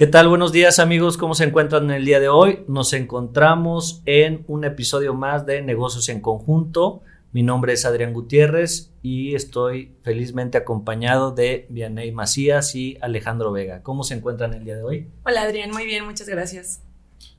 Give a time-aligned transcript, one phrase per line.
[0.00, 0.28] ¿Qué tal?
[0.28, 2.64] Buenos días amigos, ¿cómo se encuentran en el día de hoy?
[2.68, 7.02] Nos encontramos en un episodio más de Negocios en Conjunto.
[7.32, 13.82] Mi nombre es Adrián Gutiérrez y estoy felizmente acompañado de Vianey Macías y Alejandro Vega.
[13.82, 15.08] ¿Cómo se encuentran el día de hoy?
[15.24, 16.82] Hola Adrián, muy bien, muchas gracias.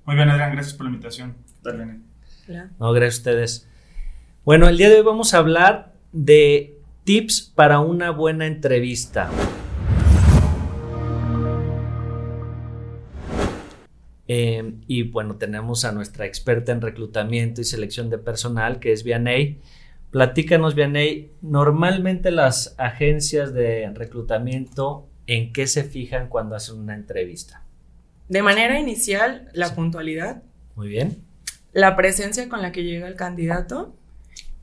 [0.05, 1.38] Muy bien Adrián, gracias por la invitación.
[1.66, 2.70] Hola.
[2.78, 3.70] No, gracias a ustedes.
[4.46, 9.32] Bueno, el día de hoy vamos a hablar de tips para una buena entrevista.
[14.34, 19.04] Em, y bueno, tenemos a nuestra experta en reclutamiento y selección de personal, que es
[19.04, 19.60] Vianey.
[20.10, 27.66] Platícanos, Vianey, normalmente las agencias de reclutamiento, ¿en qué se fijan cuando hacen una entrevista?
[28.30, 30.43] De manera inicial, la puntualidad.
[30.78, 31.18] Muy bien.
[31.74, 33.94] La presencia con la que llega el candidato.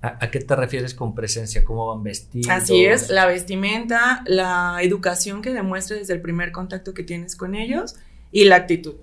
[0.01, 1.63] ¿A, qué te refieres con presencia?
[1.63, 2.49] ¿Cómo van vestidos?
[2.49, 7.55] Así es, la vestimenta, la educación que demuestre desde el primer contacto que tienes con
[7.55, 7.97] ellos
[8.33, 8.95] y la actitud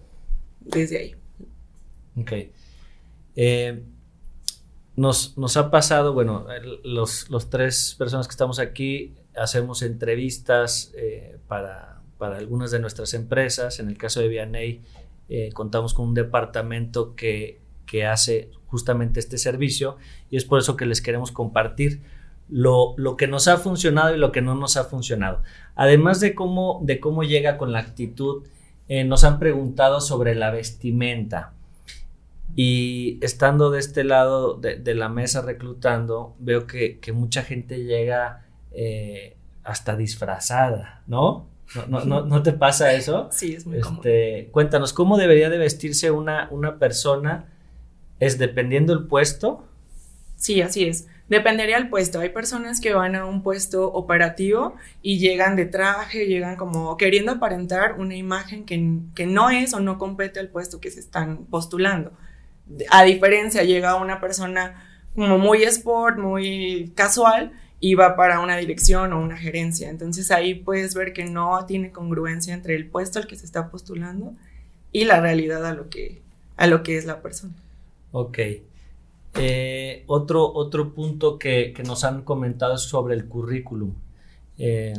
[0.66, 1.16] desde ahí.
[2.18, 2.32] Ok.
[3.36, 3.84] Eh,
[4.96, 6.46] nos, nos, ha pasado, bueno,
[6.84, 13.14] los, los, tres personas que estamos aquí hacemos entrevistas eh, para, para, algunas de nuestras
[13.14, 13.80] empresas.
[13.80, 14.82] En el caso de Vianey,
[15.28, 19.98] eh, contamos con un departamento que, que, hace justamente este servicio
[20.30, 22.02] y es por eso que les queremos compartir
[22.48, 25.42] lo, lo, que nos ha funcionado y lo que no nos ha funcionado.
[25.76, 28.44] Además de cómo, de cómo llega con la actitud
[28.88, 31.54] eh, nos han preguntado sobre la vestimenta.
[32.56, 39.36] Y estando de este lado de, la mesa reclutando, veo que, mucha gente llega eh,
[39.64, 41.48] hasta disfrazada, ¿no?
[41.88, 43.30] ¿No, no, no te pasa eso?
[43.32, 47.52] Sí, es muy este, Cuéntanos, ¿cómo debería de vestirse una, una persona?
[48.20, 49.66] ¿Es dependiendo el puesto?
[50.38, 51.08] Sí, así es.
[51.28, 52.20] Dependería del puesto.
[52.20, 57.32] Hay personas que van a un puesto operativo y llegan de traje, llegan como queriendo
[57.32, 61.46] aparentar una imagen que, que no es o no compete al puesto que se están
[61.46, 62.12] postulando.
[62.92, 64.84] A diferencia, llega una persona
[65.16, 69.90] como muy sport, muy casual y va para una dirección o una gerencia.
[69.90, 73.70] Entonces ahí puedes ver que no tiene congruencia entre el puesto al que se está
[73.70, 74.34] postulando
[74.92, 76.22] y la realidad a lo que,
[76.58, 77.54] a lo que es la persona.
[78.12, 78.40] Ok.
[79.38, 83.94] Eh, otro, otro punto que, nos han comentado es sobre el currículum.
[84.58, 84.94] Eh,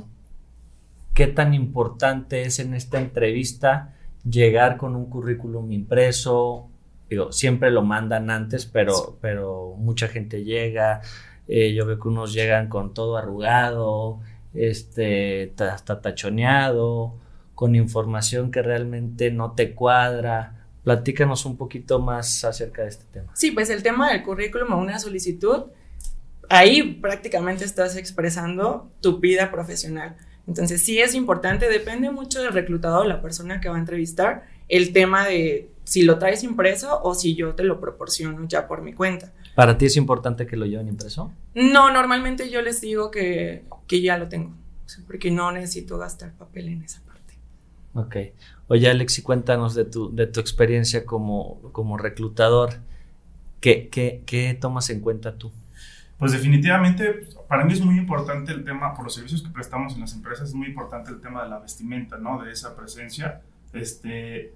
[1.15, 3.95] ¿Qué tan importante es en esta entrevista
[4.29, 6.69] llegar con un currículum impreso?
[7.09, 11.01] Digo, siempre lo mandan antes, pero, pero mucha gente llega.
[11.49, 14.21] Eh, yo veo que unos llegan con todo arrugado,
[14.53, 17.15] este, hasta tachoneado,
[17.55, 20.56] con información que realmente no te cuadra.
[20.87, 23.33] Platícanos un poquito más acerca de este tema.
[23.35, 25.65] Sí, pues el tema del currículum o una solicitud,
[26.49, 30.17] ahí prácticamente estás expresando tu vida profesional.
[30.47, 34.93] Entonces sí es importante, depende mucho del reclutador, la persona que va a entrevistar, el
[34.93, 38.93] tema de si lo traes impreso o si yo te lo proporciono ya por mi
[38.93, 39.33] cuenta.
[39.57, 41.33] ¿Para ti es importante que lo lleven impreso?
[41.57, 44.53] No, normalmente yo les digo que, que ya lo tengo,
[45.09, 47.03] porque no necesito gastar papel en esa.
[47.97, 48.17] Ok.
[48.69, 52.75] Oye, Alex, y cuéntanos de tu, de tu experiencia como, como reclutador.
[53.61, 55.51] ¿Qué, qué, qué tomas en cuenta tú?
[56.19, 60.01] Pues definitivamente, para mí es muy importante el tema, por los servicios que prestamos en
[60.01, 62.43] las empresas, es muy importante el tema de la vestimenta, ¿no?
[62.43, 63.43] De esa presencia.
[63.73, 64.53] Este,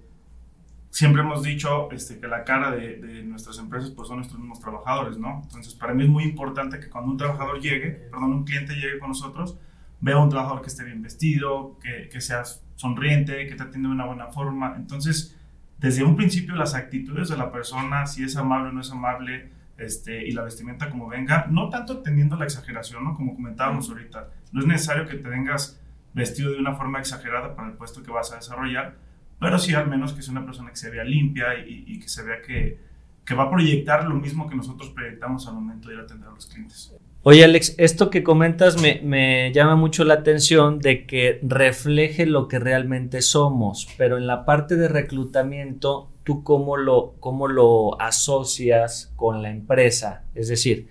[0.91, 4.59] siempre hemos dicho este, que la cara de, de, nuestras empresas pues, son nuestros mismos
[4.59, 5.41] trabajadores, ¿no?
[5.43, 8.99] Entonces, para mí es muy importante que cuando un trabajador llegue, perdón, un cliente llegue
[8.99, 9.57] con nosotros,
[9.99, 12.43] vea un trabajador que esté bien vestido, que, que sea
[12.81, 14.73] sonriente, que te atiende de una buena forma.
[14.75, 15.37] Entonces,
[15.77, 19.51] desde un principio las actitudes de la persona, si es amable o no es amable,
[19.77, 23.15] este, y la vestimenta como venga, no tanto teniendo la exageración, ¿no?
[23.15, 25.79] Como comentábamos ahorita, no es necesario que te vengas
[26.13, 28.95] vestido de una forma exagerada para el puesto que vas a desarrollar,
[29.39, 32.09] pero sí al menos que sea una persona que se vea limpia y, y que
[32.09, 32.79] se vea que,
[33.25, 36.27] que va a proyectar lo mismo que nosotros proyectamos al momento de ir a atender
[36.27, 36.93] a los clientes.
[37.23, 42.47] Oye Alex, esto que comentas me, me, llama mucho la atención de que refleje lo
[42.47, 49.13] que realmente somos, pero en la parte de reclutamiento, ¿tú cómo lo, cómo lo asocias
[49.15, 50.23] con la empresa?
[50.33, 50.87] Es decir,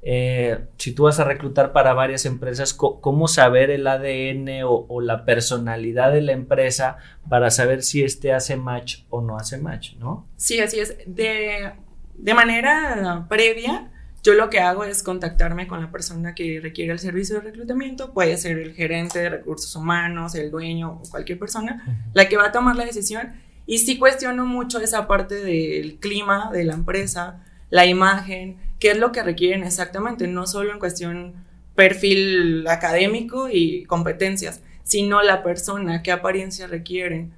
[0.00, 5.02] eh, si tú vas a reclutar para varias empresas, ¿cómo saber el ADN o, o,
[5.02, 6.96] la personalidad de la empresa
[7.28, 10.26] para saber si este hace match o no hace match, ¿no?
[10.36, 10.96] Sí, así es.
[11.06, 11.74] De,
[12.14, 13.90] de manera previa
[14.24, 18.12] yo lo que hago es contactarme con la persona que requiere el servicio de reclutamiento,
[18.12, 22.46] puede ser el gerente de recursos humanos, el dueño o cualquier persona, la que va
[22.46, 23.34] a tomar la decisión.
[23.66, 28.98] Y sí cuestiono mucho esa parte del clima de la empresa, la imagen, qué es
[28.98, 31.34] lo que requieren exactamente, no solo en cuestión
[31.74, 37.32] perfil académico y competencias, sino la persona, qué apariencia requieren.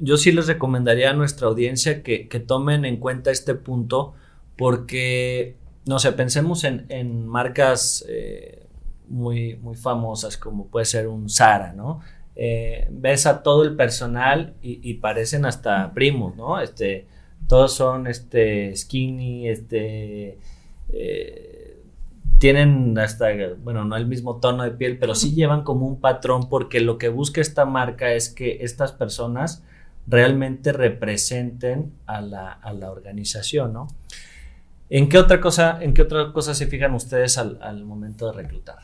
[0.00, 4.14] Yo, sí les recomendaría a nuestra audiencia que, tomen en cuenta este punto
[4.56, 5.54] porque,
[5.86, 8.66] no sé, pensemos en, marcas eh,
[9.08, 12.00] muy, muy famosas como puede ser un Zara, ¿no?
[12.34, 16.60] Eh, ves a todo el personal y, parecen hasta primos, ¿no?
[16.60, 17.06] Este,
[17.48, 20.38] todos son este, skinny, este...
[20.92, 21.66] Eh,
[22.38, 23.28] tienen hasta,
[23.62, 26.98] bueno, no el mismo tono de piel, pero sí llevan como un patrón porque lo
[26.98, 29.64] que busca esta marca es que estas personas
[30.06, 33.88] realmente representen a la, organización, ¿no?
[34.88, 38.78] ¿En qué otra cosa, en qué otra cosa se fijan ustedes al, momento de reclutar?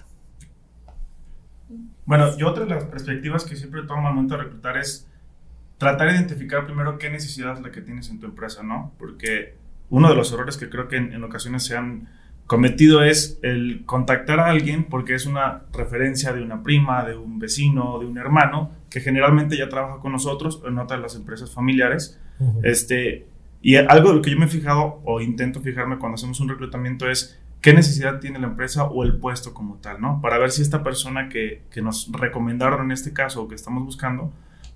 [2.04, 5.08] Bueno, yo otra de las perspectivas que siempre tomo al momento de reclutar es
[5.78, 8.92] tratar de identificar primero qué necesidad es la que tienes en tu empresa, ¿no?
[8.98, 9.56] Porque
[9.90, 12.08] uno de los errores que creo que en, en ocasiones se han
[12.46, 17.38] cometido es el contactar a alguien porque es una referencia de una prima, de un
[17.38, 22.20] vecino, de un hermano, que generalmente ya trabaja con nosotros en otras las empresas familiares.
[22.62, 23.26] este,
[23.62, 26.48] y algo de lo que yo me he fijado o intento fijarme cuando hacemos un
[26.48, 30.20] reclutamiento es qué necesidad tiene la empresa o el puesto como tal, ¿no?
[30.20, 33.84] Para ver si esta persona que, que nos recomendaron en este caso o que estamos
[33.84, 34.32] buscando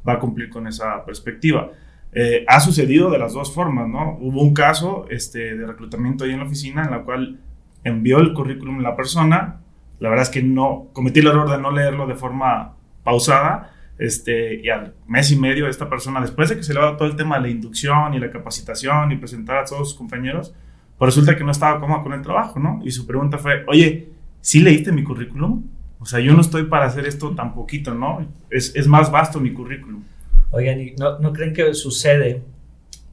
[0.08, 1.72] va a cumplir con esa perspectiva.
[2.12, 4.16] Eh, ha sucedido de las dos formas, ¿no?
[4.20, 7.40] Hubo un caso este, de reclutamiento ahí en la oficina en la cual
[7.84, 9.60] envió el currículum la persona.
[9.98, 12.74] La verdad es que no cometí el error de no leerlo de forma
[13.04, 13.74] pausada.
[13.98, 17.08] Este, y al mes y medio esta persona, después de que se le va todo
[17.08, 20.54] el tema de la inducción y la capacitación y presentar a todos sus compañeros,
[20.98, 22.80] pues resulta que no estaba cómodo con el trabajo, ¿no?
[22.84, 24.08] Y su pregunta fue, oye,
[24.40, 25.64] ¿sí leíste mi currículum?
[25.98, 28.26] O sea, yo no estoy para hacer esto tan poquito, ¿no?
[28.50, 30.02] Es, es más vasto mi currículum.
[30.50, 32.42] Oigan, ¿no, ¿no, creen que sucede?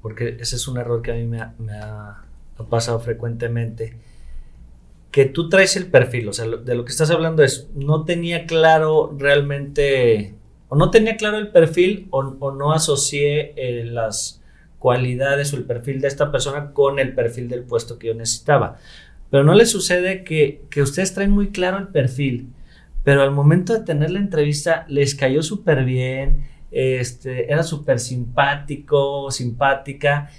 [0.02, 2.24] Porque ese es un error que a mí me me ha
[2.70, 3.98] pasado frecuentemente
[5.14, 8.48] que tú traes el perfil, o sea, de lo que estás hablando es, no tenía
[8.48, 10.34] claro realmente,
[10.74, 14.42] o no tenía claro el perfil, o, no asocié eh, las
[14.80, 18.78] cualidades o el perfil de esta persona con el perfil del puesto que yo necesitaba.
[19.30, 22.50] Pero no le sucede que, que ustedes traen muy claro el perfil,
[23.04, 29.30] pero al momento de tener la entrevista les cayó súper bien, este, era súper simpático,
[29.30, 30.32] simpática,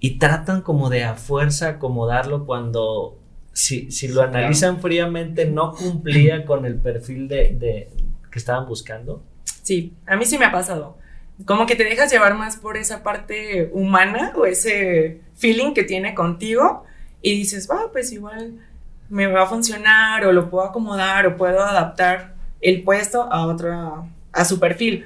[0.00, 3.16] y tratan como de a fuerza acomodarlo cuando
[3.52, 7.88] si, si lo analizan fríamente, no cumplía con el perfil de,
[8.28, 9.22] que estaban buscando.
[9.62, 10.98] Sí, a mí sí me ha pasado.
[11.46, 16.14] Como que te dejas llevar más por esa parte humana o ese feeling que tiene
[16.14, 16.84] contigo
[17.20, 18.58] y dices, va, pues igual
[19.08, 24.04] me va a funcionar o lo puedo acomodar o puedo adaptar el puesto a otra,
[24.32, 25.04] a su perfil.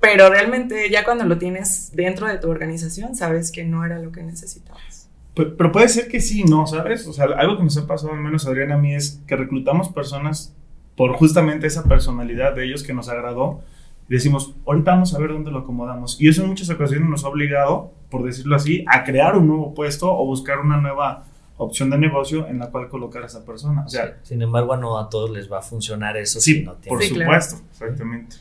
[0.00, 4.12] Pero realmente ya cuando lo tienes dentro de tu organización, sabes que no era lo
[4.12, 5.08] que necesitabas.
[5.34, 6.66] Pero puede ser que sí, ¿no?
[6.66, 7.06] ¿Sabes?
[7.06, 9.88] O sea, algo que nos ha pasado, al menos Adriana a mí, es que reclutamos
[9.88, 10.54] personas
[10.96, 13.62] por justamente esa personalidad de ellos que nos agradó.
[14.08, 16.20] Y decimos, ahorita vamos a ver dónde lo acomodamos.
[16.20, 19.74] Y eso en muchas ocasiones nos ha obligado, por decirlo así, a crear un nuevo
[19.74, 21.24] puesto o buscar una nueva
[21.58, 23.84] opción de negocio en la cual colocar a esa persona.
[23.84, 26.40] O sea, Sin embargo, no a todos les va a funcionar eso.
[26.40, 28.36] Sí, no por supuesto, exactamente.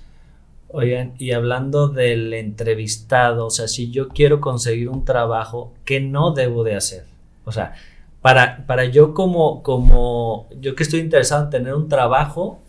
[0.69, 6.31] Oigan, y hablando del entrevistado, o sea, si yo quiero conseguir un trabajo, ¿qué no
[6.31, 7.05] debo de hacer?
[7.45, 7.73] O sea,
[8.21, 12.59] para, para yo como, como, yo que estoy interesado en tener un trabajo,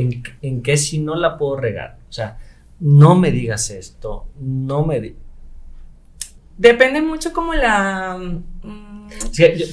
[0.00, 1.98] ¿en, en qué si no la puedo regar?
[2.08, 2.38] O sea,
[2.80, 5.14] no me digas esto, no me...
[6.56, 8.18] Depende mucho como la...
[8.18, 9.08] Mm,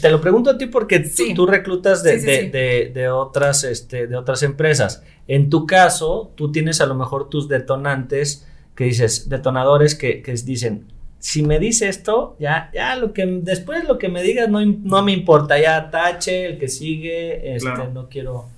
[0.02, 1.00] te lo pregunto a ti porque
[1.36, 5.04] tú, reclutas de, otras, este, de otras empresas.
[5.28, 10.86] En tu caso, tú tienes a lo mejor tus detonantes que dices, detonadores que, dicen,
[11.20, 15.02] si me dice esto, ya, ya lo que después lo que me digas no, no
[15.02, 18.50] me importa, ya tache, el que sigue, este, no quiero.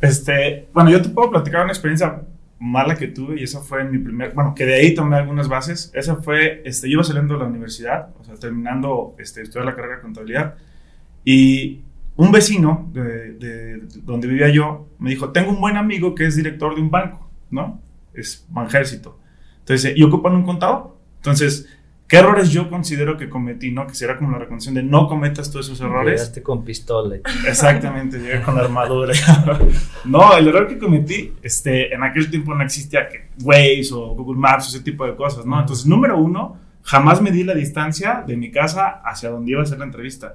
[0.00, 2.22] Este, bueno, yo te puedo platicar una experiencia
[2.60, 5.90] mala que tuve y esa fue mi primer, bueno, que de ahí tomé algunas bases.
[5.94, 9.74] Esa fue, este, yo iba saliendo de la universidad, o sea, terminando, este, estudiar la
[9.74, 10.54] carrera de contabilidad
[11.24, 11.82] y
[12.16, 16.74] un vecino de, donde vivía yo me dijo, tengo un buen amigo que es director
[16.74, 17.80] de un banco, ¿no?
[18.12, 19.18] Es Banjército.
[19.60, 20.96] Entonces, ¿y ocupan un contador?
[21.16, 21.68] Entonces,
[22.08, 23.86] ¿Qué errores yo considero que cometí, no?
[23.86, 26.14] Que será como la recomendación de no cometas todos esos errores.
[26.14, 27.16] Llegaste con pistola.
[27.46, 29.12] Exactamente, llegué con armadura.
[30.06, 34.40] no, el error que cometí, este, en aquel tiempo no existía que Waze o Google
[34.40, 35.60] Maps, ese tipo de cosas, ¿no?
[35.60, 39.78] Entonces, número uno, jamás medí la distancia de mi casa hacia donde iba a hacer
[39.78, 40.34] la entrevista.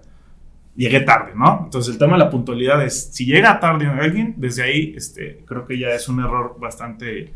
[0.75, 1.61] Llegué tarde, ¿no?
[1.63, 5.65] Entonces, el tema de la puntualidad es, si llega tarde alguien, desde ahí, este, creo
[5.65, 7.33] que ya es un error bastante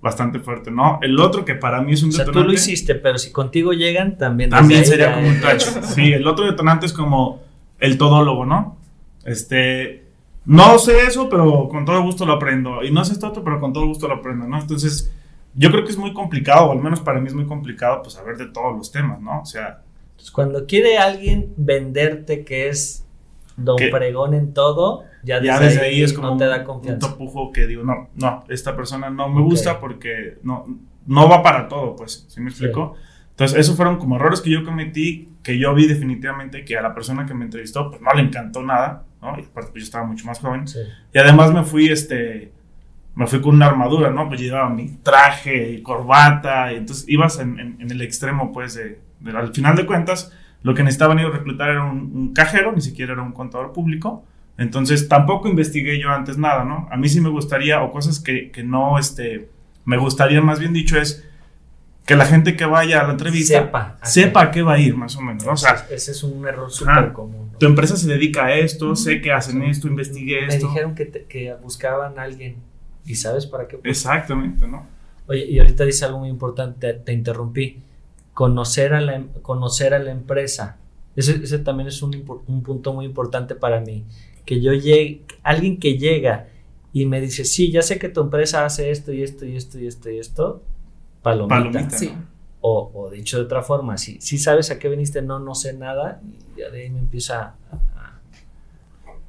[0.00, 0.98] bastante fuerte, ¿no?
[1.02, 2.30] El otro que para mí es un detonante.
[2.30, 4.50] O sea, tú lo hiciste, pero si contigo llegan, también.
[4.50, 5.70] También sería como un tacho.
[5.82, 7.42] Sí, el otro detonante es como
[7.78, 8.78] el todólogo, ¿no?
[9.24, 10.06] Este.
[10.44, 12.82] No sé eso, pero con todo gusto lo aprendo.
[12.82, 14.58] Y no sé esto otro, pero con todo gusto lo aprendo, ¿no?
[14.58, 15.12] Entonces,
[15.54, 18.14] yo creo que es muy complicado, o al menos para mí es muy complicado, pues
[18.14, 19.42] saber de todos los temas, ¿no?
[19.42, 19.82] O sea...
[20.16, 23.04] Pues cuando quiere alguien venderte que es
[23.58, 23.88] don ¿Qué?
[23.88, 26.58] pregón en todo, ya desde, ya desde ahí, ahí es como no te un- da
[26.58, 27.08] un confianza.
[27.10, 29.48] topujo que digo, no, no, esta persona no me Ok.
[29.50, 30.64] gusta porque no,
[31.06, 32.94] no va para todo, pues, ¿sí me explico?
[33.30, 36.94] Entonces, esos fueron como errores que yo cometí, que yo vi definitivamente que a la
[36.94, 39.38] persona que me entrevistó, pues no le encantó nada, ¿no?
[39.38, 40.66] Y aparte, pues yo estaba mucho más joven.
[40.66, 40.80] Sí.
[41.14, 42.52] Y además me fui, este,
[43.14, 44.28] me fui con una armadura, ¿no?
[44.28, 48.74] Pues llevaba mi traje y corbata, y entonces ibas en, en- en el extremo, pues,
[48.74, 52.72] de, de- al final de cuentas, lo que necesitaban ellos reclutar era un, un cajero,
[52.72, 54.24] ni siquiera era un contador público.
[54.56, 56.88] Entonces tampoco investigué yo antes nada, ¿no?
[56.90, 59.48] A mí sí me gustaría, o cosas que, que no, este,
[59.84, 61.24] me gustaría más bien dicho es
[62.04, 63.98] que la gente que vaya a la entrevista Sepa.
[64.02, 65.52] sepa a qué va a ir, más o menos, ¿no?
[65.52, 67.50] O sea, ese es un error súper común.
[67.52, 67.58] ¿no?
[67.58, 70.68] tu empresa se dedica a esto, sé que hacen esto, investigué Me esto.
[70.68, 72.56] dijeron que, te- que buscaban a alguien
[73.04, 73.78] y sabes para qué.
[73.84, 74.86] Exactamente, ¿no?
[75.28, 77.78] Oye, y ahorita dice algo muy importante, te, te interrumpí.
[78.38, 80.76] Conocer a la, conocer a la empresa.
[81.16, 82.12] Ese, ese también es un,
[82.46, 84.04] un punto muy importante para mí.
[84.44, 86.46] Que yo llegue, alguien que llega
[86.92, 89.78] y me dice, sí, ya sé que tu empresa hace esto y esto y esto
[89.80, 90.62] y esto y esto,
[91.22, 91.56] palomita.
[91.56, 91.98] Palomita.
[91.98, 92.12] Sí.
[92.60, 95.72] O, o dicho de otra forma, si, si sabes a qué viniste, no, no sé
[95.74, 96.20] nada,
[96.56, 97.54] y ya de ahí me empieza
[97.96, 98.20] a,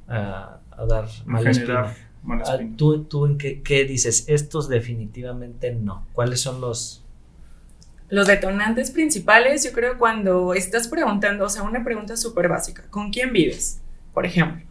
[0.08, 1.94] a- a dar mala generar
[2.28, 2.76] Ah, espina.
[2.76, 4.24] ¿Tú, tú en qué, qué dices?
[4.28, 6.06] Estos definitivamente no.
[6.12, 7.02] ¿Cuáles son los...?
[8.10, 13.10] Los detonantes principales, yo creo, cuando estás preguntando, o sea, una pregunta súper básica, ¿con
[13.10, 13.80] quién vives?
[14.12, 14.66] Por ejemplo,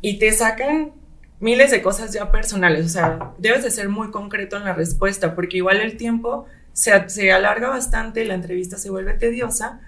[0.00, 0.92] y te sacan
[1.40, 5.34] miles de cosas ya personales, o sea, debes de ser muy concreto en la respuesta,
[5.34, 9.80] porque igual el tiempo se, se alarga bastante, la entrevista se vuelve tediosa,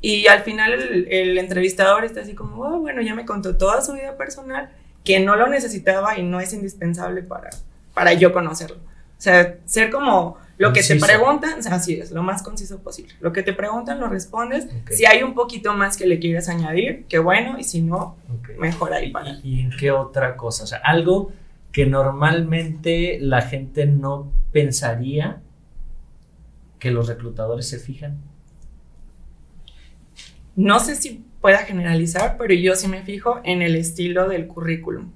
[0.00, 0.72] y al final
[1.08, 4.70] el, entrevistador está así como, "Oh, bueno, ya me contó toda su vida personal,
[5.04, 7.50] que no lo necesitaba y no es indispensable para,
[7.94, 8.76] para yo conocerlo.
[8.76, 11.06] O sea, ser como lo que Conciso.
[11.06, 13.14] te preguntan, así es, lo más conciso posible.
[13.20, 14.68] Lo que te preguntan lo respondes.
[14.90, 18.18] Si hay un poquito más que le quieres añadir, qué bueno, y si no,
[18.58, 19.30] mejor ahí para.
[19.30, 20.64] ¿Y, y en qué otra cosa?
[20.64, 21.32] O sea, algo
[21.72, 25.40] que normalmente la gente no pensaría
[26.78, 28.18] que los reclutadores se fijan.
[30.56, 35.10] No sé si pueda generalizar, pero yo sí me fijo en el estilo del currículum.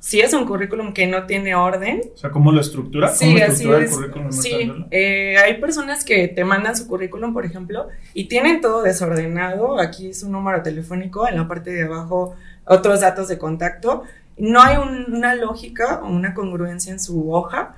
[0.00, 3.08] Si es un currículum que no tiene orden, O sea, ¿cómo lo estructura?
[3.08, 3.90] ¿Cómo Sí, así estructura el es.
[3.92, 4.32] currículum?
[4.32, 9.78] Sí, eh, hay personas que te mandan su currículum, por ejemplo, y tienen todo desordenado.
[9.78, 14.04] Aquí su número telefónico, en la parte de abajo otros datos de contacto.
[14.38, 17.74] No hay un- una lógica o una congruencia en su hoja.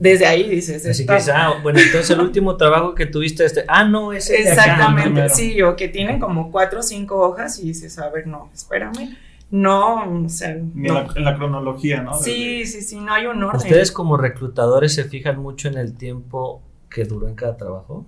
[0.00, 3.64] Desde ahí dices, Así que dices, ah, bueno, entonces el último trabajo que tuviste, este,
[3.68, 4.62] ah, no, ese de acá.
[4.62, 8.50] Exactamente, sí, o que tienen como cuatro o cinco hojas y dices, a ver, no,
[8.54, 9.14] espérame.
[9.50, 12.14] No, o sea, Ni en la, en la cronología, ¿no?
[12.14, 13.56] Sí, sí, sí, no hay un orden.
[13.56, 18.06] ¿Ustedes como reclutadores se fijan mucho en el tiempo que duró en cada trabajo?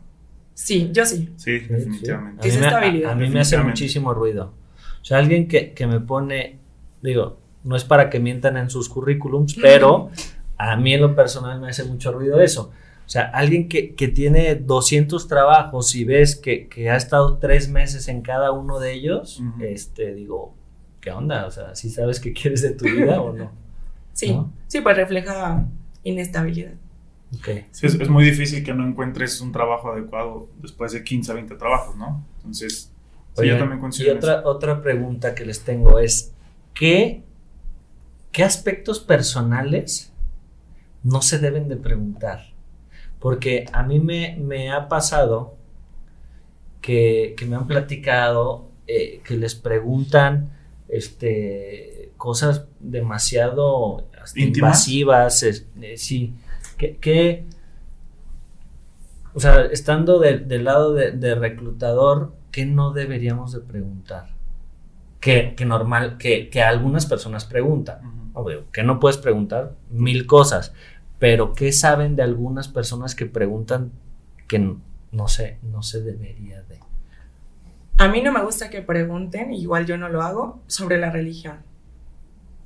[0.54, 1.32] Sí, yo sí.
[1.36, 2.42] Sí, Sí, definitivamente.
[2.42, 2.48] sí.
[2.48, 3.10] A Es mí me- estabilidad.
[3.10, 4.52] A, a mí me hace muchísimo ruido.
[5.00, 6.58] O sea, alguien que, que me pone,
[7.00, 10.10] digo, no es para que mientan en sus currículums, pero
[10.58, 12.70] a mí en lo personal me hace mucho ruido eso.
[13.04, 17.68] O sea, alguien que, que tiene 200 trabajos y ves que, que ha estado tres
[17.68, 20.54] meses en cada uno de ellos, este, digo,
[21.02, 21.46] ¿qué onda?
[21.46, 23.52] O sea, ¿sí sabes qué quieres de tu vida o no?
[24.14, 24.52] Sí, ¿No?
[24.66, 25.66] sí, pues refleja
[26.04, 26.74] inestabilidad.
[27.34, 27.48] Ok.
[27.70, 31.34] Sí, es, es muy difícil que no encuentres un trabajo adecuado después de 15 a
[31.34, 32.22] 20 trabajos, ¿no?
[32.36, 32.92] Entonces,
[33.34, 34.48] sí, yo también y coincido en otra, eso.
[34.50, 36.34] otra pregunta que les tengo es,
[36.74, 37.22] ¿qué,
[38.32, 40.12] ¿qué aspectos personales
[41.02, 42.52] no se deben de preguntar?
[43.18, 45.54] Porque a mí me, me ha pasado
[46.82, 50.50] que, que me han platicado, eh, que les preguntan
[50.92, 54.06] este, cosas demasiado
[54.36, 54.56] ¿Íntimas?
[54.88, 56.34] invasivas, es- eh, sí,
[56.78, 57.44] que, que,
[59.34, 64.28] o sea, estando de- del lado de, de reclutador, ¿qué no deberíamos de preguntar?
[65.20, 68.30] Que, que normal, que, que algunas personas preguntan.
[68.34, 70.72] Obvio, que no puedes preguntar mil cosas,
[71.18, 73.92] pero ¿qué saben de algunas personas que preguntan
[74.48, 74.76] que n-
[75.12, 76.78] no sé, no se debería de?
[78.02, 81.58] A mí no me gusta que pregunten, igual yo no lo hago, sobre la religión.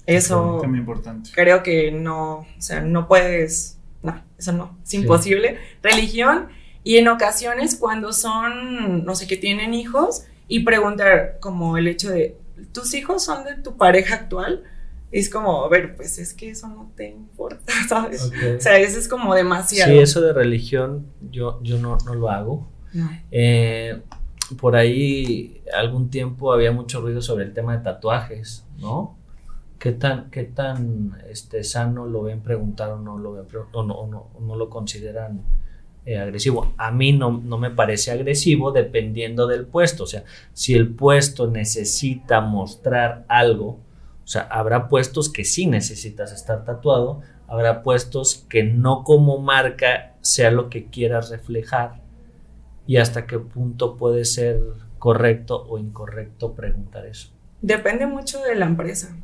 [0.07, 1.29] Eso Tema importante.
[1.35, 5.59] creo que no, o sea, no puedes, no, eso no, es imposible.
[5.83, 6.49] Religión
[6.85, 12.09] y en ocasiones cuando son, no sé, que tienen hijos y preguntar como el hecho
[12.09, 12.39] de,
[12.73, 14.65] ¿tus hijos son de tu pareja actual?
[15.13, 18.23] Y es como, a ver, pues es que eso no te importa, ¿sabes?
[18.23, 19.93] O sea, eso es como demasiado.
[19.93, 22.71] Sí, eso de religión yo, yo no, no lo hago.
[22.95, 23.11] No.
[23.31, 24.01] Eh,
[24.55, 29.17] por ahí algún tiempo había mucho ruido sobre el tema de tatuajes, ¿no?
[29.79, 34.57] ¿Qué tan, qué tan este, sano lo ven preguntar o no lo o no, no
[34.57, 35.43] lo consideran
[36.07, 36.73] eh, agresivo.
[36.79, 40.05] A mí no, no me parece agresivo dependiendo del puesto.
[40.05, 40.23] O sea,
[40.53, 43.81] si el puesto necesita mostrar algo,
[44.25, 50.15] o sea, habrá puestos que sí necesitas estar tatuado, habrá puestos que no como marca
[50.21, 52.06] sea lo que quieras reflejar
[52.87, 54.61] y hasta qué punto puede ser
[54.99, 57.31] correcto o incorrecto preguntar eso.
[57.63, 59.17] Depende mucho de la empresa.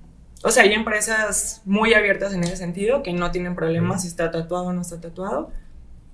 [0.44, 4.30] O sea, hay empresas muy abiertas en ese sentido que no tienen problemas si está
[4.30, 5.50] tatuado o no está tatuado.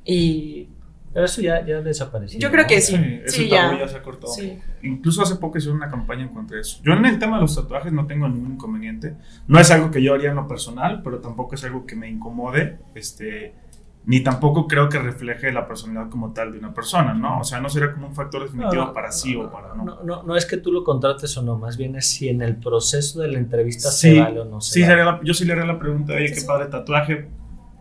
[0.05, 0.69] Y.
[1.15, 2.39] Pero eso ya, ya desapareció.
[2.39, 2.95] Yo creo que sí.
[3.27, 3.89] Sí, Sí, tabú ya.
[3.89, 4.33] se ha cortado.
[4.33, 4.59] Sí.
[4.83, 6.81] Incluso hace poco hicieron una campaña en contra de eso.
[6.85, 9.15] Yo en el tema de los tatuajes no tengo ningún inconveniente.
[9.47, 12.11] No es algo que yo haría en lo personal, pero tampoco es algo que me
[12.11, 12.79] incomode.
[12.95, 13.55] Este,
[14.07, 17.41] ni tampoco creo que refleje la personalidad como tal de una persona, ¿no?
[17.41, 19.85] O sea, no sería como un factor definitivo No, para sí no, o para no.
[19.85, 22.41] No, no, no es que tú lo contrates o no, más bien es si en
[22.41, 25.05] el proceso de la entrevista Sí, se vale o no se sí, vale.
[25.05, 26.47] la- yo sí le haría la pregunta, oye, qué Sí.
[26.47, 27.29] padre tatuaje,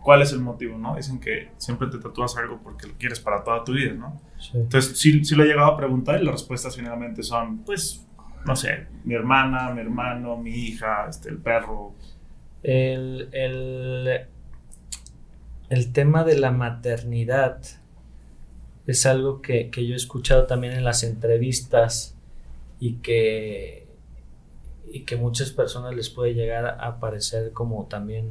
[0.02, 0.96] ¿cuál es el motivo, no?
[0.96, 4.20] Dicen que siempre te tatúas algo porque lo quieres para toda tu vida, ¿no?
[4.38, 4.50] Sí.
[4.54, 8.06] Entonces, sí, sí lo he llegado a preguntar y las respuestas generalmente son, pues,
[8.44, 11.94] no sé, mi hermana, mi hermano, mi hija, este, el perro.
[12.62, 14.26] El, el,
[15.70, 17.60] el tema de la maternidad
[18.86, 22.14] es algo que, que yo he escuchado también en las entrevistas
[22.80, 23.86] y que,
[24.90, 28.30] y que muchas personas les puede llegar a parecer como también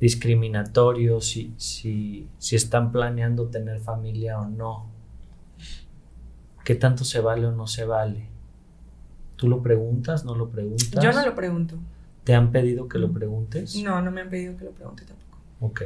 [0.00, 4.86] discriminatorio si, si, si están planeando tener familia o no.
[6.64, 8.26] ¿Qué tanto se vale o no se vale?
[9.36, 10.24] ¿Tú lo preguntas?
[10.24, 11.02] ¿No lo preguntas?
[11.02, 11.76] Yo no lo pregunto.
[12.24, 13.76] ¿Te han pedido que lo preguntes?
[13.76, 15.29] No, no me han pedido que lo pregunte tampoco.
[15.60, 15.82] Ok.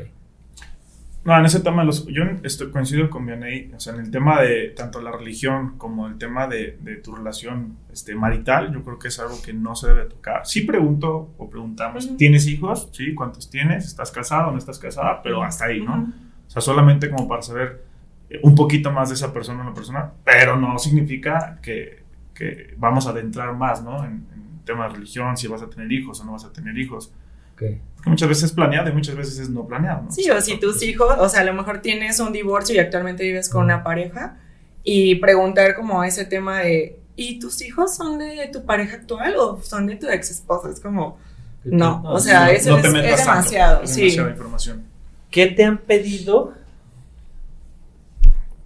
[1.24, 4.42] No, en ese tema, los, yo estoy, coincido con Vianey, o sea, en el tema
[4.42, 8.98] de tanto la religión como el tema de, de tu relación este, marital, yo creo
[8.98, 10.46] que es algo que no se debe tocar.
[10.46, 12.16] Sí pregunto o preguntamos, Ujú.
[12.18, 12.90] ¿tienes hijos?
[12.92, 13.14] ¿Sí?
[13.14, 13.86] ¿Cuántos tienes?
[13.86, 15.22] ¿Estás casado o no estás casada?
[15.22, 15.94] Pero hasta ahí, ¿no?
[15.94, 16.12] Ujú.
[16.46, 17.84] O sea, solamente como para saber
[18.28, 22.02] eh, un poquito más de esa persona o una persona, pero no significa que,
[22.34, 24.04] que vamos a adentrar más, ¿no?
[24.04, 26.76] En, en tema de religión, si vas a tener hijos o no vas a tener
[26.76, 27.14] hijos.
[27.54, 27.62] Ok.
[27.96, 30.10] Porque muchas veces es planeado y muchas veces es no planeado, ¿no?
[30.12, 33.22] Sí, o si tus hijos, o sea, a lo mejor tienes un divorcio y actualmente
[33.24, 34.36] vives con una pareja
[34.82, 39.60] y preguntar como ese tema de, ¿y tus hijos son de tu pareja actual o
[39.62, 40.68] son de tu ex esposa?
[40.68, 41.16] Es como,
[41.64, 44.00] no, o sea, eso es- es tanto, demasiado, es sí.
[44.02, 44.84] demasiada información.
[45.30, 46.52] ¿Qué te han pedido?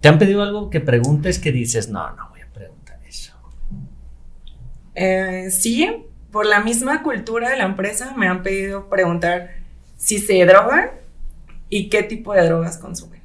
[0.01, 3.33] ¿Te han pedido algo que preguntes que dices, no, no voy a preguntar eso?
[4.95, 5.89] Eh, sí,
[6.31, 9.51] por la misma cultura de la empresa me han pedido preguntar
[9.97, 10.91] si se drogan
[11.69, 13.19] y qué tipo de drogas consumen.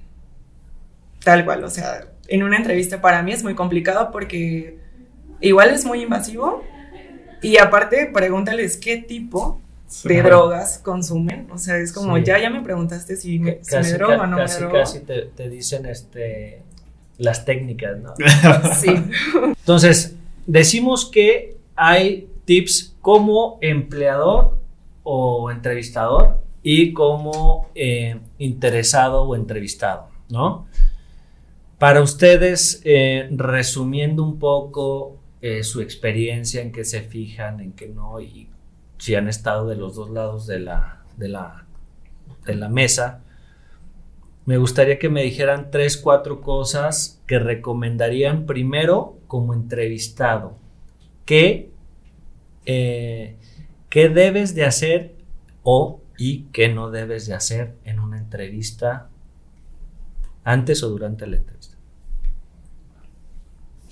[1.23, 4.79] Tal cual, o sea, en una entrevista para mí es muy complicado porque
[5.41, 6.63] igual es muy invasivo
[7.43, 9.61] y aparte pregúntales qué tipo
[10.05, 11.47] de drogas consumen.
[11.51, 12.25] O sea, es como, Sí.
[12.25, 14.61] ya, ya me preguntaste si me, si me Casi, drogo ca- o no casi, me
[14.61, 14.75] drogo.
[14.81, 16.63] casi te, te dicen este,
[17.19, 18.15] las técnicas, ¿no?
[18.75, 18.95] Sí.
[19.45, 20.15] Entonces,
[20.47, 24.59] decimos que hay tips como empleador
[25.03, 30.67] o entrevistador y como eh, interesado o entrevistado, ¿no?
[31.79, 37.89] Para ustedes, eh, resumiendo un poco eh, su experiencia, en qué se fijan, en qué
[37.89, 38.49] no, y
[38.97, 41.67] si han estado de los dos lados de la, de la,
[42.47, 43.23] de la mesa,
[44.47, 50.57] me gustaría que me dijeran tres, cuatro cosas que recomendarían primero como entrevistado.
[51.27, 51.74] ¿Qué,
[52.67, 53.37] eh,
[53.89, 55.15] qué debes de hacer
[55.63, 59.11] o y qué no debes de hacer en una entrevista
[60.45, 61.77] antes o durante la entrevista?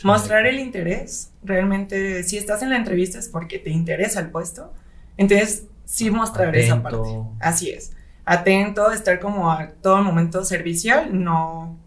[0.02, 1.32] Mostrar el interés.
[1.44, 4.72] Realmente, si estás en la entrevista es porque te interesa el puesto.
[5.16, 7.12] Entonces, sí mostrar esa parte.
[7.12, 7.37] Atento.
[7.40, 7.92] Así es.
[8.24, 11.78] Atento, estar como a todo momento servicial, no,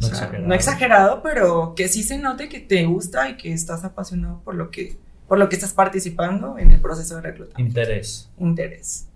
[0.00, 0.48] No sea, exagerado.
[0.48, 4.54] no exagerado, pero que sí se note que te gusta y que estás apasionado por
[4.54, 4.98] lo que,
[5.34, 7.60] por lo que estás participando en el proceso de reclutamiento.
[7.80, 8.30] Interés.
[8.38, 9.08] Interés.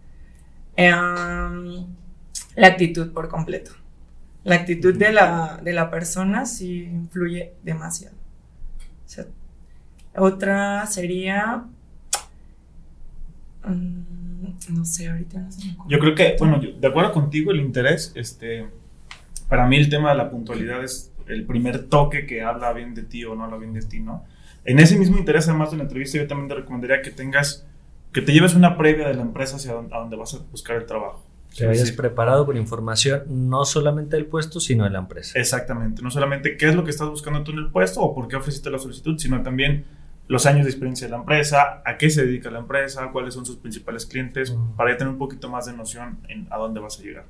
[0.75, 1.87] Em,
[2.57, 3.71] la actitud por completo.
[4.43, 8.17] La actitud de la, de la persona sí influye demasiado.
[9.07, 9.27] O sea,
[10.17, 11.63] otra sería.
[13.65, 15.89] mm, no sé, ahorita no ocurre.
[15.89, 18.67] Yo creo que, bueno, yo- de acuerdo contigo, el interés, este,
[19.49, 23.05] para mí el tema de la puntualidad es el primer toque que habla bien de
[23.05, 24.25] ti o no habla bien de ti, ¿no?
[24.69, 27.67] En ese mismo interés, además de la entrevista, yo también te recomendaría que tengas,
[28.13, 30.77] que te lleves una previa de la empresa hacia donde, a donde vas a buscar
[30.77, 31.25] el trabajo.
[31.57, 35.39] Que vayas preparado con información no solamente del puesto, sino de la empresa.
[35.39, 38.29] Exactamente, no solamente qué es lo que estás buscando tú en el puesto o por
[38.29, 39.87] qué ofreciste la solicitud, sino también
[40.29, 43.47] los años de experiencia de la empresa, a qué se dedica la empresa, cuáles son
[43.47, 44.77] sus principales clientes, Mm.
[44.77, 47.25] para ya tener un poquito más de noción en a dónde vas a llegar.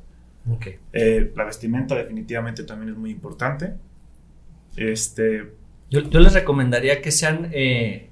[0.51, 0.79] Okay.
[0.93, 3.75] Eh, la vestimenta definitivamente también es muy importante.
[4.77, 5.53] Este,
[5.91, 8.11] yo, yo les recomendaría que sean eh,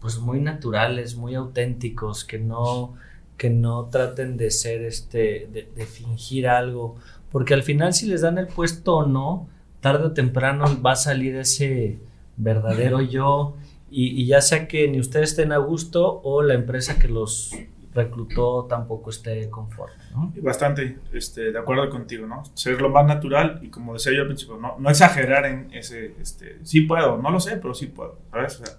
[0.00, 2.94] pues muy naturales, muy auténticos, que no,
[3.36, 6.96] que no traten de ser este, de, de fingir algo,
[7.30, 9.48] porque al final si les dan el puesto o no,
[9.80, 11.98] tarde o temprano va a salir ese
[12.36, 13.56] verdadero yo
[13.90, 17.50] y, y, ya sea que ni ustedes estén a gusto o la empresa que los
[17.94, 20.32] reclutó tampoco esté conforme, ¿no?
[20.42, 22.42] Bastante, este, de acuerdo contigo, ¿no?
[22.54, 26.14] Ser lo más natural y como decía yo al principio, no, no exagerar en ese,
[26.20, 28.60] este, sí puedo, no lo sé, pero sí puedo, ¿sabes?
[28.60, 28.76] O sea,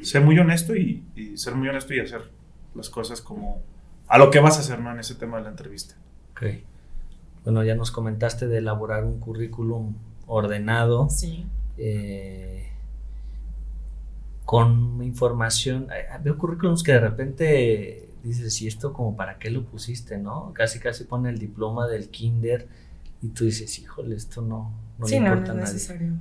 [0.00, 2.30] ser muy honesto y, y, ser muy honesto y hacer
[2.74, 3.62] las cosas como
[4.06, 4.92] a lo que vas a hacer, ¿no?
[4.92, 5.96] En ese tema de la entrevista.
[6.32, 6.42] Ok.
[7.44, 9.94] Bueno, ya nos comentaste de elaborar un currículum
[10.26, 11.08] ordenado.
[11.10, 11.46] Sí.
[11.76, 12.70] Eh,
[14.44, 15.88] con información.
[16.22, 20.52] Veo currículums que de repente dices, ¿y esto como para qué lo pusiste, no?
[20.54, 22.68] Casi casi pone el diploma del kinder
[23.22, 25.74] y tú dices, híjole, esto no, no sí, le no, importa no a es nadie.
[25.74, 26.12] necesario.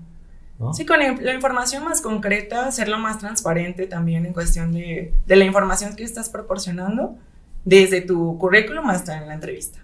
[0.59, 0.73] ¿no?
[0.73, 5.45] Sí, con la, información más concreta, hacerlo más transparente también en cuestión de, de la
[5.45, 7.17] información que estás proporcionando,
[7.65, 9.79] desde tu currículum hasta en la entrevista.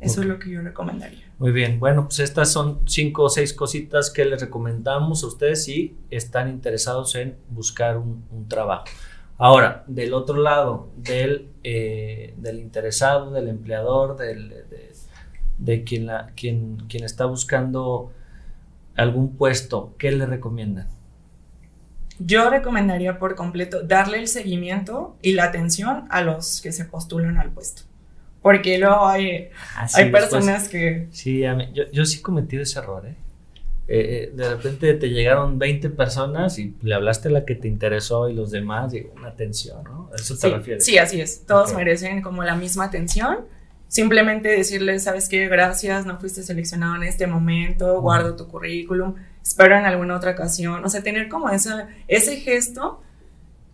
[0.00, 0.24] Eso Ok.
[0.24, 1.24] es lo que yo recomendaría.
[1.38, 5.64] Muy bien, bueno, pues estas son cinco o seis cositas que les recomendamos a ustedes
[5.64, 8.84] si están interesados en buscar un, un trabajo.
[9.38, 14.92] Ahora, del otro lado, del, eh, del interesado, del empleador, del, de,
[15.58, 18.12] de quien, la, quien, quien está buscando
[18.96, 20.88] algún puesto, ¿qué le recomiendan?
[22.20, 27.38] Yo recomendaría por completo darle el seguimiento y la atención a los que se postulan
[27.38, 27.82] al puesto.
[28.40, 31.08] Porque luego hay, Así hay después- personas que...
[31.10, 33.16] Sí, mí- yo, yo sí he cometido ese error, ¿eh?
[33.86, 37.68] Eh, eh, de repente te llegaron 20 personas y le hablaste a la que te
[37.68, 40.08] interesó y los demás, y una atención, ¿no?
[40.12, 40.84] ¿A eso te Sí, refieres?
[40.86, 41.44] sí, así es.
[41.46, 41.76] Todos Ok.
[41.76, 43.40] merecen como la misma atención.
[43.88, 45.46] Simplemente decirles, ¿sabes qué?
[45.48, 50.84] Gracias, no fuiste seleccionado en este momento, guardo tu currículum, espero en alguna otra ocasión.
[50.84, 53.02] O sea, tener como esa, ese gesto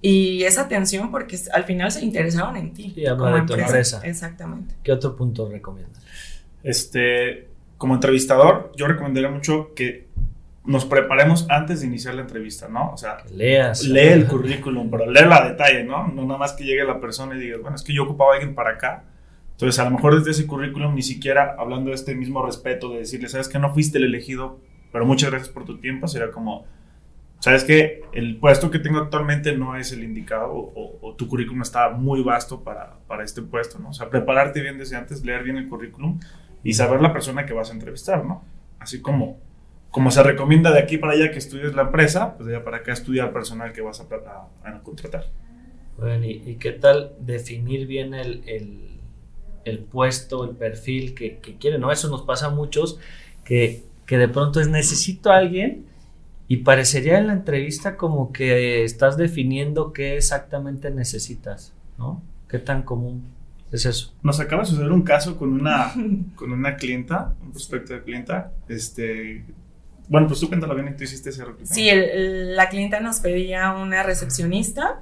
[0.03, 2.93] y esa atención porque al final se interesaron en ti.
[2.95, 4.01] Sí, habla como de tu empresa.
[4.05, 4.75] Exactamente.
[4.83, 6.03] ¿Qué otro punto recomiendas?
[6.63, 7.49] Este,
[7.81, 10.07] como entrevistador, yo recomendaría mucho que
[10.67, 12.91] nos preparemos antes de iniciar la entrevista, ¿no?
[12.93, 13.83] O sea, leas.
[13.85, 16.07] lee el currículum, pero léelo a detalle, ¿no?
[16.09, 18.35] No nada más que llegue la persona y diga, bueno, es que yo ocupaba a
[18.35, 19.05] alguien para acá.
[19.53, 22.99] Entonces, a lo mejor desde ese currículum, ni siquiera hablando de este mismo respeto, de
[22.99, 24.61] decirle, sabes que no fuiste el elegido,
[24.93, 26.67] pero muchas gracias por tu tiempo, sería como,
[27.39, 31.27] sabes que el puesto que tengo actualmente no es el indicado o, o- o tu
[31.29, 33.89] currículum está muy vasto para, para este puesto, ¿no?
[33.91, 36.21] O sea, prepararte bien desde antes, leer bien el currículum
[36.63, 38.45] y saber la persona que vas a entrevistar, ¿no?
[38.79, 39.39] Así como,
[39.91, 42.79] como se recomienda de aquí para allá que estudies la empresa, pues de allá para
[42.79, 45.27] acá estudia al personal que vas a, contratar.
[45.99, 48.91] Bueno, ¿y, qué tal definir bien el, el-
[49.65, 51.81] el puesto, el perfil que, que quieren?
[51.83, 51.93] ¿no?
[51.93, 52.99] Eso nos pasa a muchos,
[53.45, 55.87] que, que de pronto es necesito a alguien
[56.49, 62.23] y parecería en la entrevista como que estás definiendo qué exactamente necesitas, ¿no?
[62.49, 63.23] ¿Qué tan común
[63.73, 64.13] es eso?
[64.23, 65.93] Nos acaba de suceder un caso con una,
[66.35, 68.53] con una clienta, un prospecto de clienta.
[68.69, 69.45] Este,
[70.09, 71.75] bueno, pues tú cuéntalo bien y tú hiciste ese reclutamiento.
[71.75, 75.01] Sí, el- la clienta nos pedía una recepcionista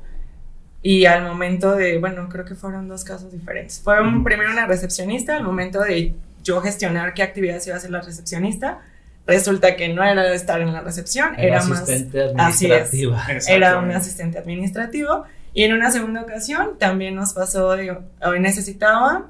[0.83, 3.81] y al momento de, bueno, creo que fueron dos casos diferentes.
[3.83, 7.91] Fue un- primero una recepcionista, al momento de yo gestionar qué actividades iba a hacer
[7.91, 8.81] la recepcionista,
[9.29, 13.49] resulta que no era estar en la recepción, era, más, asistente así es.
[13.49, 15.25] era un asistente administrativo.
[15.53, 17.97] Y en una segunda ocasión también nos pasó, eh,
[18.41, 19.27] necesitaba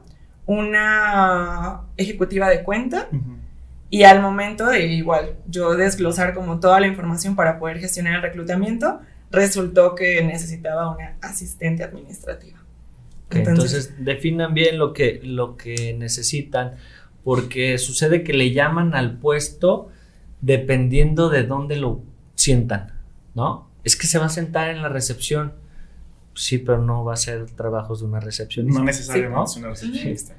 [0.46, 3.08] una ejecutiva de cuenta
[3.90, 8.22] y al momento de igual yo desglosar como toda la información para poder gestionar el
[8.22, 12.58] reclutamiento, resultó que necesitaba una asistente administrativa.
[13.26, 16.76] Ok, entonces, definan bien lo que, lo que necesitan,
[17.28, 19.90] porque sucede que le llaman al puesto
[20.40, 22.00] dependiendo de dónde lo
[22.36, 22.94] sientan,
[23.34, 23.68] ¿no?
[23.84, 25.52] Es que se va a sentar en la recepción.
[26.32, 28.78] Sí, pero no va a ser trabajos de una recepcionista.
[28.78, 30.36] No necesariamente Sí, es una recepcionista.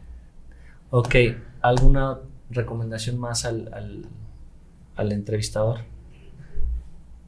[0.89, 1.15] Ok,
[1.61, 4.07] ¿alguna recomendación más al, al,
[4.95, 5.81] al entrevistador?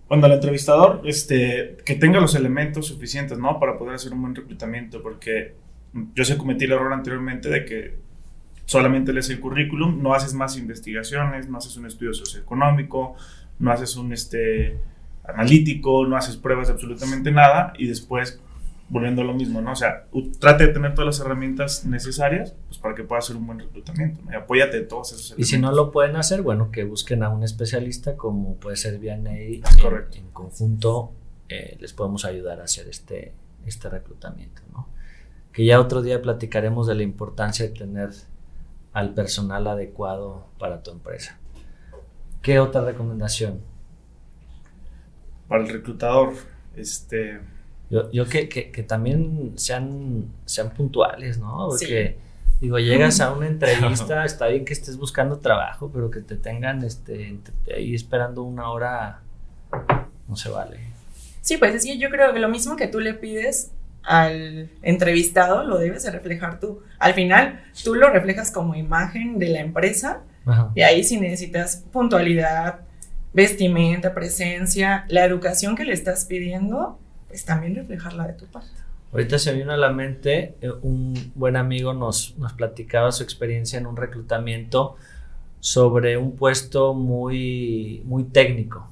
[0.08, 3.60] Cuando el entrevistador, este, que tenga los elementos suficientes, ¿no?
[3.60, 5.54] Para poder hacer un buen reclutamiento, porque
[6.16, 8.11] yo sé cometí el error anteriormente de que
[8.66, 13.16] solamente lees el currículum, no haces más investigaciones, no haces un estudio socioeconómico,
[13.60, 14.78] no haces un este,
[15.24, 18.40] analítico, no haces pruebas de absolutamente nada y después
[18.90, 19.72] volviendo a lo mismo, ¿no?
[19.72, 20.06] O sea,
[20.40, 24.22] trate de tener todas las herramientas necesarias pues, para que pueda hacer un buen reclutamiento,
[24.26, 24.32] ¿no?
[24.34, 25.48] Y apóyate de todos esos Y elementos.
[25.50, 29.62] si no lo pueden hacer, bueno, que busquen a un especialista como puede ser Vianney.
[29.64, 30.18] Es En- correcto.
[30.18, 31.14] En, conjunto
[31.48, 33.32] eh, les podemos ayudar a hacer este,
[33.66, 34.90] este reclutamiento, ¿no?
[35.54, 38.10] Que ya otro día platicaremos de la importancia de tener
[38.94, 41.38] al personal adecuado para tu empresa.
[42.42, 43.62] ¿Qué otra recomendación?
[45.48, 46.34] Para el reclutador,
[46.76, 47.40] este...
[47.90, 51.68] Yo, yo que, que, que, también sean, sean puntuales, ¿no?
[51.68, 52.18] Porque,
[52.62, 56.84] digo, llegas a una entrevista, está bien que estés buscando trabajo, pero que te tengan
[56.86, 57.38] este,
[57.76, 59.22] ahí esperando una hora,
[60.28, 60.80] no se vale.
[61.42, 63.72] Sí, pues es que yo creo que lo mismo que tú le pides
[64.04, 66.82] al entrevistado lo debes de reflejar tú.
[67.00, 70.22] Al final, tú lo reflejas como imagen de la empresa
[70.76, 72.82] y ahí si necesitas puntualidad,
[73.34, 78.70] vestimenta, presencia, la educación que le estás pidiendo, pues también reflejarla de tu parte.
[79.12, 83.78] Ahorita se vino a la mente, eh, un buen amigo nos, nos platicaba su experiencia
[83.78, 84.96] en un reclutamiento
[85.60, 88.90] sobre un puesto muy, muy técnico.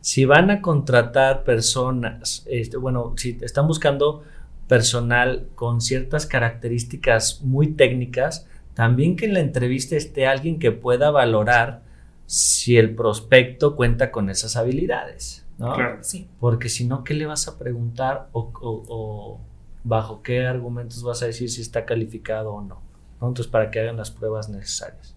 [0.00, 4.22] Si van a contratar personas, este, bueno, si están buscando
[4.68, 11.10] personal con ciertas características muy técnicas, también que en la entrevista esté alguien que pueda
[11.10, 11.82] valorar
[12.26, 15.72] si el prospecto cuenta con esas habilidades, ¿no?
[15.72, 15.98] Claro.
[16.02, 16.28] Sí.
[16.38, 19.40] Porque si no, ¿qué le vas a preguntar o, o, o,
[19.82, 22.82] bajo qué argumentos vas a decir si está calificado o no?
[23.20, 23.28] ¿no?
[23.28, 25.14] Entonces, para que hagan las pruebas necesarias.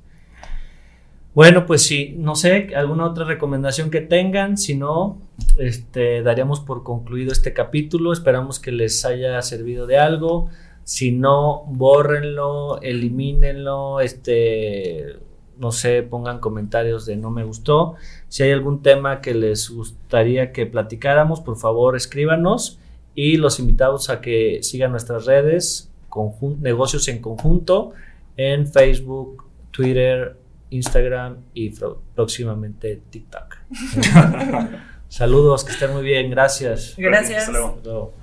[1.34, 5.18] Bueno, pues sí, no sé, alguna otra recomendación que tengan, si no,
[5.58, 10.50] este, daríamos por concluido este capítulo, esperamos que les haya servido de algo.
[10.84, 15.20] Si no, bórrenlo, elimínenlo, este,
[15.58, 17.96] no sé, pongan comentarios de no me gustó.
[18.28, 22.78] Si hay algún tema que les gustaría que platicáramos, por favor escríbanos
[23.16, 25.90] y los invitamos a que sigan nuestras redes,
[26.60, 27.92] negocios en conjunto,
[28.36, 30.41] en Facebook, Twitter,
[30.72, 31.72] Instagram y
[32.16, 33.58] próximamente TikTok.
[35.08, 36.96] Saludos, que estén muy bien, gracias.
[36.98, 37.48] Gracias.
[37.48, 38.14] Hasta luego.